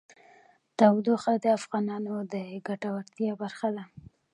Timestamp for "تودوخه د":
0.77-1.45